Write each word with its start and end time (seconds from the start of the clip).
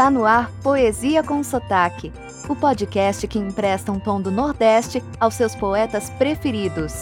Está 0.00 0.10
no 0.10 0.24
ar 0.24 0.50
Poesia 0.62 1.22
com 1.22 1.44
Sotaque, 1.44 2.10
o 2.48 2.56
podcast 2.56 3.28
que 3.28 3.38
empresta 3.38 3.92
um 3.92 4.00
tom 4.00 4.18
do 4.18 4.30
Nordeste 4.30 5.04
aos 5.20 5.34
seus 5.34 5.54
poetas 5.54 6.08
preferidos. 6.08 6.94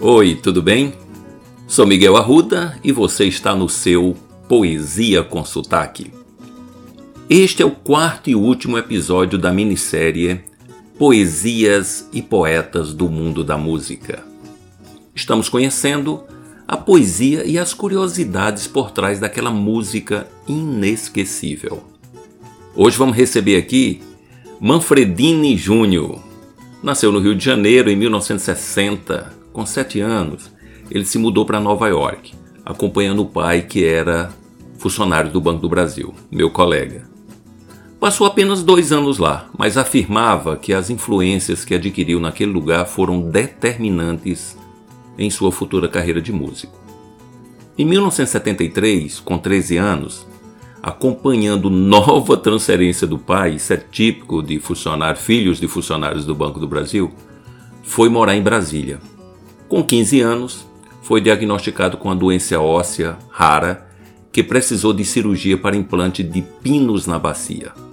Oi, 0.00 0.34
tudo 0.34 0.60
bem? 0.60 0.94
Sou 1.68 1.86
Miguel 1.86 2.16
Arruda 2.16 2.76
e 2.82 2.90
você 2.90 3.26
está 3.26 3.54
no 3.54 3.68
seu 3.68 4.16
Poesia 4.48 5.22
com 5.22 5.44
Sotaque. 5.44 6.25
Este 7.28 7.60
é 7.60 7.66
o 7.66 7.72
quarto 7.72 8.30
e 8.30 8.36
último 8.36 8.78
episódio 8.78 9.36
da 9.36 9.52
minissérie 9.52 10.44
Poesias 10.96 12.08
e 12.12 12.22
Poetas 12.22 12.94
do 12.94 13.08
Mundo 13.08 13.42
da 13.42 13.58
Música. 13.58 14.22
Estamos 15.12 15.48
conhecendo 15.48 16.22
a 16.68 16.76
poesia 16.76 17.44
e 17.44 17.58
as 17.58 17.74
curiosidades 17.74 18.68
por 18.68 18.92
trás 18.92 19.18
daquela 19.18 19.50
música 19.50 20.28
inesquecível. 20.46 21.82
Hoje 22.76 22.96
vamos 22.96 23.16
receber 23.16 23.56
aqui 23.56 24.00
Manfredini 24.60 25.56
Júnior. 25.56 26.22
Nasceu 26.80 27.10
no 27.10 27.18
Rio 27.18 27.34
de 27.34 27.44
Janeiro 27.44 27.90
em 27.90 27.96
1960, 27.96 29.32
com 29.52 29.66
sete 29.66 29.98
anos. 29.98 30.48
Ele 30.88 31.04
se 31.04 31.18
mudou 31.18 31.44
para 31.44 31.58
Nova 31.58 31.88
York, 31.88 32.34
acompanhando 32.64 33.22
o 33.22 33.26
pai 33.26 33.62
que 33.62 33.84
era 33.84 34.32
funcionário 34.78 35.32
do 35.32 35.40
Banco 35.40 35.62
do 35.62 35.68
Brasil, 35.68 36.14
meu 36.30 36.50
colega. 36.50 37.15
Passou 37.98 38.26
apenas 38.26 38.62
dois 38.62 38.92
anos 38.92 39.16
lá, 39.16 39.48
mas 39.56 39.78
afirmava 39.78 40.56
que 40.56 40.74
as 40.74 40.90
influências 40.90 41.64
que 41.64 41.74
adquiriu 41.74 42.20
naquele 42.20 42.52
lugar 42.52 42.86
foram 42.86 43.22
determinantes 43.22 44.56
em 45.18 45.30
sua 45.30 45.50
futura 45.50 45.88
carreira 45.88 46.20
de 46.20 46.30
músico. 46.30 46.78
Em 47.78 47.86
1973, 47.86 49.18
com 49.20 49.38
13 49.38 49.78
anos, 49.78 50.26
acompanhando 50.82 51.70
nova 51.70 52.36
transferência 52.38 53.06
do 53.06 53.18
pai, 53.18 53.54
isso 53.54 53.72
é 53.72 53.78
típico 53.78 54.42
de 54.42 54.58
funcionários, 54.58 55.24
filhos 55.24 55.58
de 55.58 55.66
funcionários 55.66 56.26
do 56.26 56.34
Banco 56.34 56.60
do 56.60 56.68
Brasil, 56.68 57.10
foi 57.82 58.10
morar 58.10 58.36
em 58.36 58.42
Brasília. 58.42 59.00
Com 59.68 59.82
15 59.82 60.20
anos, 60.20 60.66
foi 61.00 61.22
diagnosticado 61.22 61.96
com 61.96 62.10
a 62.10 62.14
doença 62.14 62.60
óssea 62.60 63.16
rara 63.30 63.88
que 64.30 64.42
precisou 64.42 64.92
de 64.92 65.04
cirurgia 65.04 65.56
para 65.56 65.76
implante 65.76 66.22
de 66.22 66.42
pinos 66.42 67.06
na 67.06 67.18
bacia. 67.18 67.85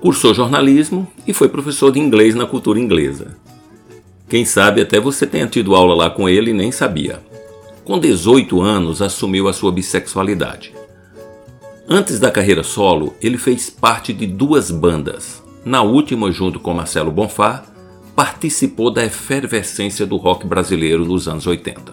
Cursou 0.00 0.32
jornalismo 0.32 1.06
e 1.26 1.34
foi 1.34 1.48
professor 1.48 1.92
de 1.92 2.00
inglês 2.00 2.34
na 2.34 2.46
cultura 2.46 2.80
inglesa. 2.80 3.36
Quem 4.28 4.44
sabe 4.44 4.80
até 4.80 4.98
você 4.98 5.26
tenha 5.26 5.46
tido 5.46 5.74
aula 5.74 5.94
lá 5.94 6.08
com 6.08 6.28
ele 6.28 6.52
e 6.52 6.54
nem 6.54 6.72
sabia. 6.72 7.20
Com 7.84 7.98
18 7.98 8.62
anos, 8.62 9.02
assumiu 9.02 9.46
a 9.46 9.52
sua 9.52 9.70
bissexualidade. 9.72 10.72
Antes 11.88 12.18
da 12.18 12.30
carreira 12.30 12.62
solo, 12.62 13.14
ele 13.20 13.36
fez 13.36 13.68
parte 13.68 14.12
de 14.12 14.26
duas 14.26 14.70
bandas. 14.70 15.42
Na 15.64 15.82
última, 15.82 16.30
junto 16.30 16.60
com 16.60 16.72
Marcelo 16.72 17.10
Bonfá, 17.10 17.64
participou 18.14 18.90
da 18.90 19.04
efervescência 19.04 20.06
do 20.06 20.16
rock 20.16 20.46
brasileiro 20.46 21.04
nos 21.04 21.28
anos 21.28 21.46
80. 21.46 21.92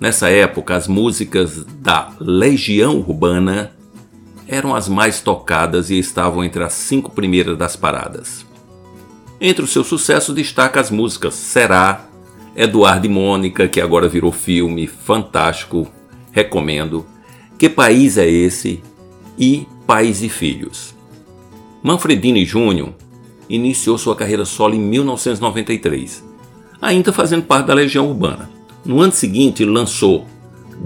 Nessa 0.00 0.30
época, 0.30 0.74
as 0.74 0.88
músicas 0.88 1.66
da 1.80 2.12
Legião 2.18 2.96
Urbana 2.96 3.72
eram 4.50 4.74
as 4.74 4.88
mais 4.88 5.20
tocadas 5.20 5.90
e 5.90 5.98
estavam 5.98 6.42
entre 6.42 6.64
as 6.64 6.72
cinco 6.72 7.12
primeiras 7.12 7.56
das 7.56 7.76
paradas. 7.76 8.44
Entre 9.40 9.62
os 9.64 9.70
seus 9.70 9.86
sucessos 9.86 10.34
destaca 10.34 10.80
as 10.80 10.90
músicas 10.90 11.34
Será, 11.34 12.04
Eduardo 12.56 13.06
e 13.06 13.08
Mônica, 13.08 13.68
que 13.68 13.80
agora 13.80 14.08
virou 14.08 14.32
filme, 14.32 14.88
fantástico, 14.88 15.86
recomendo, 16.32 17.06
Que 17.56 17.68
País 17.68 18.18
é 18.18 18.28
Esse? 18.28 18.82
e 19.38 19.68
Pais 19.86 20.20
e 20.20 20.28
Filhos. 20.28 20.96
Manfredini 21.80 22.44
Júnior 22.44 22.92
iniciou 23.48 23.96
sua 23.96 24.16
carreira 24.16 24.44
solo 24.44 24.74
em 24.74 24.80
1993, 24.80 26.24
ainda 26.82 27.12
fazendo 27.12 27.44
parte 27.44 27.66
da 27.66 27.74
Legião 27.74 28.08
Urbana. 28.08 28.50
No 28.84 29.00
ano 29.00 29.12
seguinte, 29.12 29.64
lançou 29.64 30.26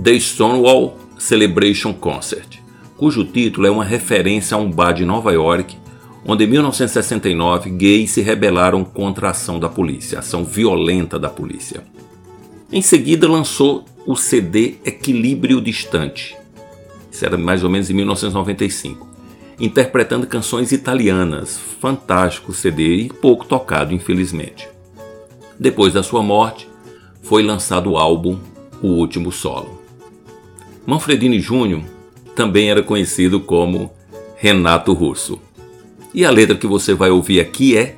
The 0.02 0.20
Stonewall 0.20 0.98
Celebration 1.18 1.94
Concert, 1.94 2.63
cujo 3.04 3.22
título 3.22 3.66
é 3.66 3.70
uma 3.70 3.84
referência 3.84 4.54
a 4.54 4.58
um 4.58 4.70
bar 4.70 4.94
de 4.94 5.04
Nova 5.04 5.30
York, 5.30 5.76
onde 6.24 6.44
em 6.44 6.46
1969 6.46 7.68
gays 7.68 8.12
se 8.12 8.22
rebelaram 8.22 8.82
contra 8.82 9.26
a 9.26 9.30
ação 9.32 9.60
da 9.60 9.68
polícia, 9.68 10.20
ação 10.20 10.42
violenta 10.42 11.18
da 11.18 11.28
polícia. 11.28 11.84
Em 12.72 12.80
seguida 12.80 13.28
lançou 13.28 13.84
o 14.06 14.16
CD 14.16 14.76
Equilíbrio 14.86 15.60
Distante, 15.60 16.34
isso 17.12 17.26
era 17.26 17.36
mais 17.36 17.62
ou 17.62 17.68
menos 17.68 17.90
em 17.90 17.92
1995, 17.92 19.06
interpretando 19.60 20.26
canções 20.26 20.72
italianas, 20.72 21.60
fantástico 21.82 22.54
CD 22.54 22.96
e 22.96 23.08
pouco 23.10 23.44
tocado, 23.44 23.92
infelizmente. 23.92 24.66
Depois 25.60 25.92
da 25.92 26.02
sua 26.02 26.22
morte, 26.22 26.66
foi 27.20 27.42
lançado 27.42 27.90
o 27.90 27.98
álbum 27.98 28.38
O 28.80 28.86
Último 28.86 29.30
Solo. 29.30 29.78
Manfredini 30.86 31.38
Júnior 31.38 31.82
também 32.34 32.70
era 32.70 32.82
conhecido 32.82 33.40
como 33.40 33.92
Renato 34.36 34.92
Russo. 34.92 35.40
E 36.12 36.24
a 36.24 36.30
letra 36.30 36.56
que 36.56 36.66
você 36.66 36.94
vai 36.94 37.10
ouvir 37.10 37.40
aqui 37.40 37.76
é 37.76 37.96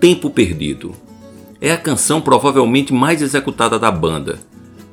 Tempo 0.00 0.30
Perdido. 0.30 0.92
É 1.60 1.72
a 1.72 1.78
canção 1.78 2.20
provavelmente 2.20 2.92
mais 2.92 3.22
executada 3.22 3.78
da 3.78 3.90
banda, 3.90 4.38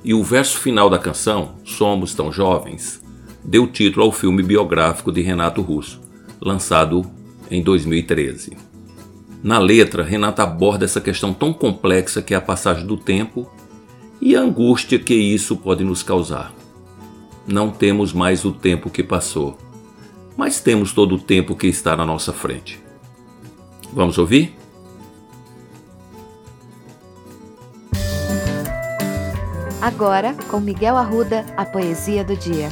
e 0.04 0.14
o 0.14 0.24
verso 0.24 0.58
final 0.58 0.90
da 0.90 0.98
canção, 0.98 1.56
Somos 1.66 2.14
Tão 2.14 2.32
Jovens, 2.32 3.02
deu 3.44 3.68
título 3.68 4.06
ao 4.06 4.12
filme 4.12 4.42
biográfico 4.42 5.12
de 5.12 5.22
Renato 5.22 5.62
Russo, 5.62 6.02
lançado 6.40 7.06
em 7.50 7.62
2013. 7.62 8.58
Na 9.44 9.60
letra, 9.60 10.04
Renato 10.04 10.42
aborda 10.42 10.86
essa 10.86 11.02
questão 11.02 11.34
tão 11.34 11.52
complexa 11.52 12.22
que 12.22 12.34
é 12.34 12.38
a 12.38 12.42
passagem 12.42 12.86
do 12.86 12.96
tempo 12.96 13.52
e 14.22 14.36
a 14.36 14.42
angústia 14.42 14.98
que 14.98 15.14
isso 15.14 15.58
pode 15.58 15.84
nos 15.84 16.04
causar 16.04 16.61
não 17.48 17.72
temos 17.72 18.14
mais 18.14 18.46
o 18.46 18.52
tempo 18.52 18.90
que 18.90 19.04
passou, 19.04 19.58
mas 20.38 20.60
temos 20.60 20.94
todo 20.94 21.16
o 21.16 21.20
tempo 21.20 21.56
que 21.56 21.68
está 21.68 21.96
na 21.96 22.06
nossa 22.06 22.32
frente. 22.32 22.82
Vamos 23.94 24.18
ouvir? 24.18 24.56
Agora, 29.82 30.36
com 30.48 30.60
Miguel 30.60 30.96
Arruda, 30.96 31.46
a 31.58 31.66
poesia 31.66 32.24
do 32.24 32.36
dia. 32.38 32.70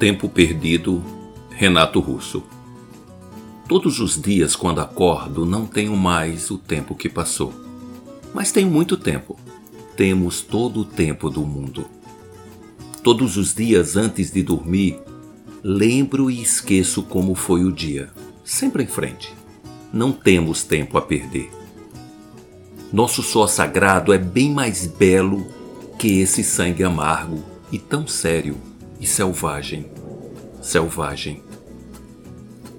Tempo 0.00 0.28
perdido 0.28 1.02
Renato 1.56 2.00
Russo. 2.00 2.42
Todos 3.68 4.00
os 4.00 4.20
dias, 4.20 4.56
quando 4.56 4.80
acordo, 4.80 5.46
não 5.46 5.66
tenho 5.66 5.96
mais 5.96 6.50
o 6.50 6.58
tempo 6.58 6.96
que 6.96 7.08
passou. 7.08 7.54
Mas 8.34 8.50
tenho 8.50 8.68
muito 8.68 8.96
tempo. 8.96 9.38
Temos 9.96 10.40
todo 10.40 10.80
o 10.80 10.84
tempo 10.84 11.30
do 11.30 11.42
mundo. 11.42 11.86
Todos 13.04 13.36
os 13.36 13.54
dias 13.54 13.96
antes 13.96 14.32
de 14.32 14.42
dormir, 14.42 14.98
lembro 15.62 16.28
e 16.28 16.42
esqueço 16.42 17.04
como 17.04 17.36
foi 17.36 17.64
o 17.64 17.70
dia. 17.70 18.10
Sempre 18.44 18.82
em 18.82 18.88
frente. 18.88 19.32
Não 19.92 20.10
temos 20.10 20.64
tempo 20.64 20.98
a 20.98 21.02
perder. 21.02 21.52
Nosso 22.92 23.22
sol 23.22 23.46
sagrado 23.46 24.12
é 24.12 24.18
bem 24.18 24.50
mais 24.50 24.88
belo 24.88 25.46
que 26.00 26.18
esse 26.18 26.42
sangue 26.42 26.82
amargo 26.82 27.44
e 27.70 27.78
tão 27.78 28.08
sério 28.08 28.56
e 29.00 29.06
selvagem 29.06 29.86
selvagem. 30.64 31.42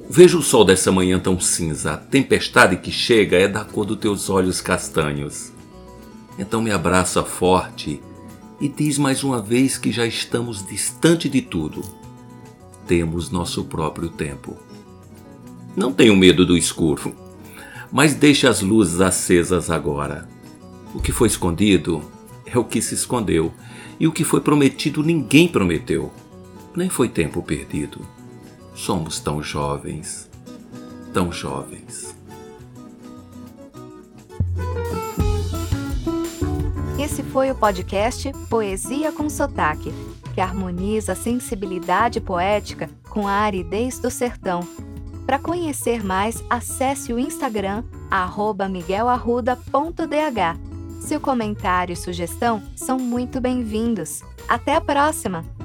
Vejo 0.09 0.39
o 0.39 0.43
sol 0.43 0.65
dessa 0.65 0.91
manhã 0.91 1.19
tão 1.19 1.39
cinza, 1.39 1.93
a 1.93 1.97
tempestade 1.97 2.77
que 2.77 2.91
chega 2.91 3.37
é 3.37 3.47
da 3.47 3.63
cor 3.63 3.85
dos 3.85 3.97
teus 3.97 4.29
olhos 4.29 4.59
castanhos. 4.59 5.51
Então 6.37 6.61
me 6.61 6.71
abraça 6.71 7.23
forte 7.23 8.01
e 8.59 8.67
diz 8.67 8.97
mais 8.97 9.23
uma 9.23 9.41
vez 9.41 9.77
que 9.77 9.91
já 9.91 10.05
estamos 10.05 10.65
distante 10.65 11.29
de 11.29 11.41
tudo. 11.41 11.83
Temos 12.87 13.29
nosso 13.29 13.63
próprio 13.65 14.09
tempo. 14.09 14.57
Não 15.75 15.91
tenho 15.91 16.15
medo 16.15 16.45
do 16.45 16.57
escuro, 16.57 17.15
mas 17.91 18.15
deixe 18.15 18.47
as 18.47 18.61
luzes 18.61 18.99
acesas 19.01 19.69
agora. 19.69 20.27
O 20.93 20.99
que 20.99 21.11
foi 21.11 21.27
escondido 21.27 22.01
é 22.45 22.57
o 22.57 22.63
que 22.63 22.81
se 22.81 22.93
escondeu, 22.93 23.53
e 23.99 24.07
o 24.07 24.11
que 24.11 24.23
foi 24.23 24.41
prometido 24.41 25.03
ninguém 25.03 25.47
prometeu 25.47 26.11
nem 26.75 26.89
foi 26.89 27.09
tempo 27.09 27.41
perdido. 27.41 28.05
Somos 28.73 29.19
tão 29.19 29.41
jovens, 29.41 30.29
tão 31.13 31.31
jovens. 31.31 32.15
Esse 36.99 37.23
foi 37.23 37.51
o 37.51 37.55
podcast 37.55 38.31
Poesia 38.49 39.11
com 39.11 39.29
Sotaque, 39.29 39.93
que 40.33 40.41
harmoniza 40.41 41.13
a 41.13 41.15
sensibilidade 41.15 42.19
poética 42.19 42.89
com 43.09 43.27
a 43.27 43.31
aridez 43.31 43.99
do 43.99 44.11
sertão. 44.11 44.67
Para 45.25 45.39
conhecer 45.39 46.03
mais, 46.03 46.43
acesse 46.49 47.13
o 47.13 47.19
Instagram 47.19 47.83
miguelarruda.dh. 48.69 49.61
Seu 51.01 51.19
comentário 51.19 51.93
e 51.93 51.95
sugestão 51.95 52.61
são 52.75 52.97
muito 52.97 53.39
bem-vindos. 53.39 54.21
Até 54.47 54.75
a 54.75 54.81
próxima! 54.81 55.64